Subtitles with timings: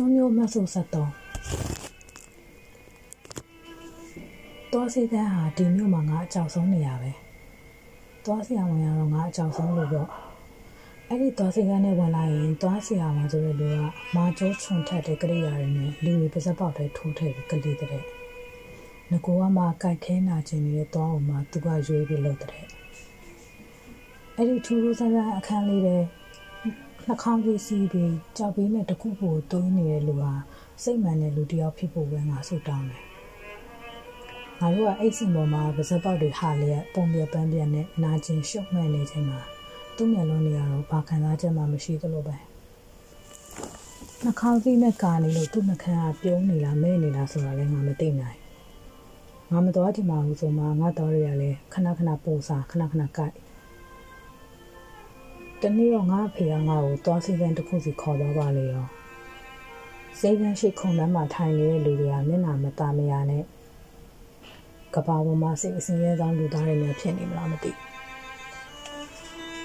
[0.00, 0.94] ကျွန်းမျိုးမဆု73
[4.72, 7.12] တောစီကန်းဟာဒီမြို့မှာငါအကြောက်ဆုံးနေရပဲ
[8.26, 10.08] တောစီအောင်ဝင်ရတော့ငါအကြောက်ဆုံးလို့ပေါ့
[11.08, 13.76] အဲ့ဒီတောစီကန်းနဲ့ဝင်လာရင်တောစီအောင်ဝင်ဆိုတဲ့လူက
[14.14, 17.90] မာကျောချွန်ထက်တဲ့ကရိယာတွေနဲ့လူတွေပါစက်ပေါက်တွေထိုးထည့်ပြီးကလေးတဲ့
[19.10, 22.64] ငကိုကမှကြိုက်ခဲနာခြင်းနေတဲ့တောအောင်မှသူကရွေးပြီးလုပ်တဲ့
[24.36, 26.02] အဲ့ဒီထူးထူးဆန်းဆန်းအခန်းလေးတဲ့
[27.10, 30.32] နှာခေါင်းကြီးစီးပြီးကြောက်ပြီးနဲ့တခုခုတိုးနေတဲ့လူဟာ
[30.82, 33.02] စိတ်မှန်တဲ့လူတစ်ယောက်ဖြစ်ဖို့ပဲငါဆုတောင်းတယ်။
[34.60, 39.40] ငါတို့ကအိတ်စင်ပေါ်မှာပါဇက်ပေါက်တွေဟာလျက်ပုံပြပန်းပြနဲ့နာကျင်ရှုပ်မှန်နေချိန်မှာ
[39.96, 42.36] သူ့မျက်လုံးတွေကတော့ဘာခံစားချက်မှမရှိသလိုပဲ။
[44.24, 48.38] နှာခေါင်းကြီးနဲ့ကာနေလို့သူ့နှာခမ်းကပြုံးနေလားမဲနေလားဆိုတာလည်းငါမသိနိုင်။
[49.50, 53.34] ငါမတော်ချင်ပါဘူးဆိုမှငါတော်ရရလဲခဏခဏပို့စားခဏခဏကြိုက်
[55.62, 58.86] တနေ့တော့ငါအဖေကငါ့ကိုသွားစီကန်တစ်ခုစီခေါ်သွားပါလေရော
[60.20, 63.44] စေကန်းရှိခုံလမ်းမှာထိုင်နေတဲ့လူတွေကမျက်နှာမตาမရနဲ့
[64.94, 67.70] ကဘာပေါ်မှာစိတ်အစင်းရဲဆောင်လူသားတွေနဲ့ဖြစ်နေမလားမသိ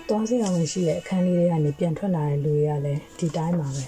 [0.08, 3.86] သွားစီအောင်ရှိတဲ့အခန်းလေးတွေကနေပြန်ထွက်လာတဲ့လူတွေကလည်းဒီတိုင်းပါပဲ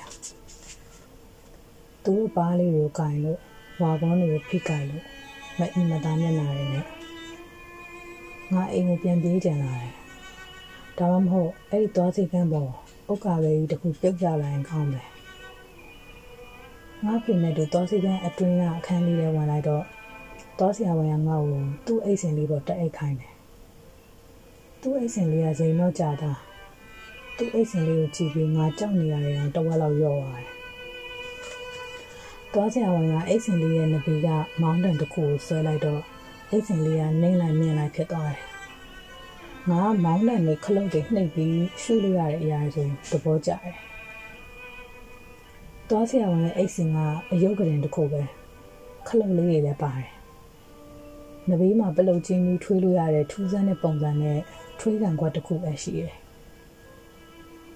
[2.04, 3.40] သူတို့ပါးလေးကိုကင်လို့
[3.82, 5.04] ဝါကောင်းတွေကိုဖိကင်လို့
[5.60, 6.86] မအင်မသားမျက်နှာတွေနဲ့
[8.54, 10.05] ငါအိမ်ကိုပြန်ပြေးကြလာတယ်
[11.00, 12.70] ဒါမှမဟုတ်အဲ့ဒီသွားစီကန်းပေါ်
[13.12, 15.08] ဥက္ကာလေးကြီးတစ်ခုပြုတ်ကြလာရင်ကောင်းတယ်
[17.06, 19.84] ငါဖေနဲ့တူသွားစီကန်းအတွင်းကအခန်းလေးထဲဝင်လိုက်တော့
[20.60, 23.34] သွားစီရဝင်ကငါ့ကိုသူ့အိတ်စင်လေးပေါ်တက်အိတ်ခိုင်းတယ်
[24.82, 26.32] သူ့အိတ်စင်လေးကစိန်တော့ကြာတာ
[27.38, 30.48] သူ့အိတ်စင်လေးကိုကြည့်ပြီးငါကြောက်နေရတယ်တော့တဝက်လောက်ရော့သွားတယ်
[32.54, 34.28] သွားစီရဝင်ကအိတ်စင်လေးရဲ့နဘေးက
[34.62, 36.02] မောင်းတန်တစ်ခုကိုဆွဲလိုက်တော့
[36.50, 38.55] အိတ်စင်လေးကနှိမ့်လိုက်မြင်လိုက်ဖြစ်သွားတယ်
[39.72, 43.76] ငါမောင်းတဲ့နဲ့ခလုတ်တွေနှိပ်ပြီးရှုလို့ရတဲ့အရာဆိုသဘောကျတယ်။
[45.90, 46.98] သွားဆရာဝန်ရဲ့အိတ်စင်က
[47.32, 48.22] အယုတ်ကရင်တစ်ခုပဲ
[49.08, 50.10] ခလုတ်လေးတွေလည်းပါတယ်။
[51.50, 54.40] နဘေးမှာပလုတ်ချင်းကြီးထွေးလို့ရတဲ့ထူးဆန်းတဲ့ပုံစံနဲ့
[54.80, 56.14] ထွေးကန်ကွက်တစ်ခုပဲရှိတယ်။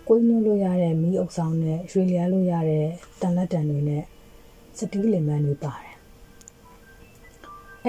[0.07, 2.85] ကိုင်းညွှန်းလို့ရတဲ့မီးအုပ်ဆောင်နဲ့ရွှေလျားလို့ရတဲ့
[3.21, 4.03] တန်လက်တန်တွေနဲ့
[4.77, 5.88] စတီးလင်မန်းတွေပါတယ်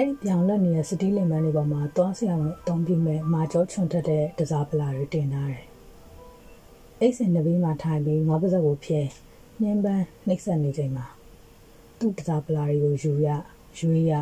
[0.03, 5.63] အဲ့ဒီပြောင်လက်နေတဲ့စတီးလင်မန်းတွေပေါ်မှာသွားဆရာဝန်အသုံးပြုမဲ့မာကျောချွန်ထက်တဲ့တစားပလာတွေတင်ထားတယ်။
[6.99, 8.99] အိတ်စင်နဘေးမှာထိုင်ပြီးငါးပါးစပ်ကိုဖြဲ
[9.61, 11.05] နှင်းပန်းနှိပ်စက်နေချိန်မှာ
[11.99, 13.27] သူ့တစားပလာတွေကိုယူရ
[13.77, 14.13] ရွေးရ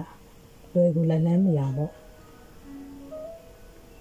[0.73, 1.91] လွယ်ကူလက်လန်းမရပေါ့။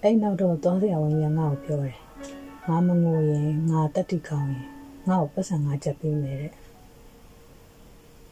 [0.03, 1.97] အဲ့နောက်တော့သွားဆရာဝန်ကငါ့ကိုပြောတယ်။
[2.67, 4.65] ငါမငိုရင်ငါတက်တိကောင်းရင်
[5.07, 6.53] ငါ့ကိုပတ်စံငါချက်ပေးမယ်တဲ့။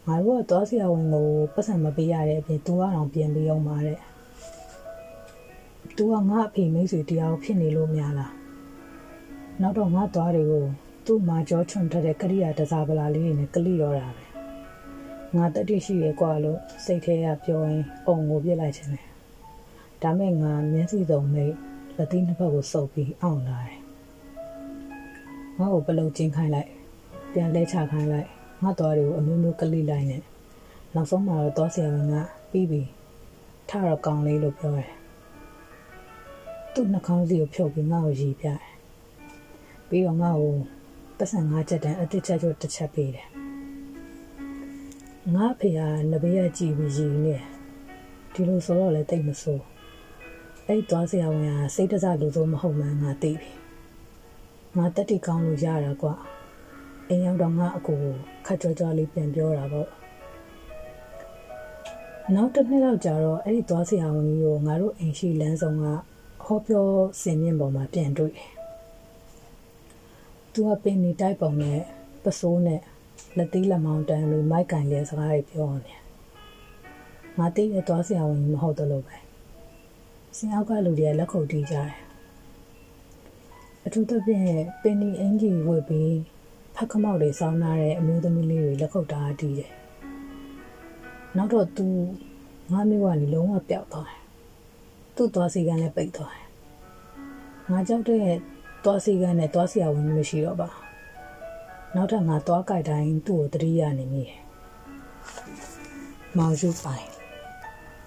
[0.08, 4.00] ငါတို့ကသွားဆရာဝန်ကိုပတ်စံမပေးရတဲ့အပြင်သူကတော့ပြန်ပြီးအောင်ပါတဲ့
[5.96, 8.34] သူကငါအဖေမိတ်ဆွေတရားကိုဖြစ်နေလို့များလား
[9.62, 10.66] နောက်တော့ငါသွားတွေကို
[11.06, 14.26] သူ့မှာကြောချွန်ထတဲ့ကရိယာတစားပလာလေးတွေနဲ့ကလိတော့တာပဲ
[15.36, 19.02] ငါတတိရှိရဲ့ကွာလို့စိတ်ထဲကပြောရင်ပုံကိုပြစ်လိုက်ခြင်းပဲ
[20.02, 21.54] ဒါမဲ့ငါမျက်စိစုံမိတ်
[21.98, 23.80] လက်သေးနှစ်ဖက်ကိုစုပ်ပြီးအောင်လာတယ်
[25.60, 26.70] ငါ့ကိုပလုံချင်းခိုင်းလိုက်
[27.34, 30.22] ပြန်လဲချခိုင်းလိုက် ငါသွားတွေကိုအမျိုးမျိုးကလိလိုက်နဲ့
[30.96, 32.16] နောက်ဆုံးမှာတော့သွားဆရာဝန်က
[32.52, 32.82] ပြီးပြီ
[33.70, 34.92] ထတော့ကောင်းလေးလို့ပြောတယ်
[36.74, 38.60] သူ့နှာခေါင်းစီကိုဖြုတ်ပြီးငါ့ကိုရီပြတယ်
[39.88, 40.56] ပြီးတော့ငါ့ကို
[41.18, 43.28] ပတ်စံငါးချက်တန်းအတစ်ချက်ချို့တစ်ချက်ပေးတယ်
[45.36, 45.80] ငါဖေက
[46.12, 47.36] နဘေးရကြည့်ပြီးရီနေ
[48.34, 49.64] ဒီလိုဆိုတော့လည်းတိတ်မဆိုး
[50.68, 53.52] အဲ့သွားဆရာဝန်ကစိတ်တစလူဆိုးမဟုတ်မှန်းငါသိပြီ
[54.78, 56.14] ငါတက်တီကောင်းလို့ရတာကွာ
[57.10, 58.00] အိမ်ရောက်တော့ငါအကို
[58.46, 59.90] ခက်ကြွကြွလေးပြန်ပြောတာပေါ့
[62.36, 65.86] နောက်တစ်နှစ်လောက်ကြာတော့အဲ့ဒီသွားဆရာဝန်ကြီးကိုငါတို့အိမ်ရှိလမ်းဆောင်က
[66.46, 66.88] ဟောပြော
[67.22, 68.50] စင်မြင့်ပေါ်မှာပြန်တွေ့တယ်။
[70.54, 71.80] သူကပင်နေတိုက်ပုံနဲ့
[72.24, 72.82] ပစိုးနဲ့
[73.38, 75.94] လက်သေးလက်မောင်းတန်းလို့မိုက်ကန်လဲစကားတွေပြောနေ။
[77.38, 79.18] ငါသိတဲ့သွားဆရာဝန်ကြီးမဟုတ်တော့လို့ပဲ။
[80.38, 81.92] စင်အောက်ကလူတွေကလက်ခုပ်တီးကြတယ်။
[83.86, 84.52] အထူးသဖြင့်
[84.82, 86.14] ပင်နီအင်ကြီးဝတ်ပြီး
[86.80, 89.72] ဖက်ခမောက်တွေစောင်းထားတဲ့အမျိုးသမီးလေးတွေလက်ခုပ်တားတီးတယ်။
[91.38, 91.88] နောက်တော့သူ
[92.72, 94.22] ငါမျိုးကနေလုံးဝပျောက်သွားတယ်။
[95.16, 96.46] သူ့သွားစီကန်းလည်းပိတ်သွားတယ်။
[97.72, 98.26] ငါကြောက်တဲ့
[98.84, 100.70] သွားစီကန်းနဲ့သွားစီရဝင်မရှိတော့ပါ။
[101.96, 104.40] နောက်ထပ်ငါသွားကြိုက်တိုင်းသူ့ကိုတတိယနေမိတယ်။
[106.38, 107.17] မောင်စုပိုင်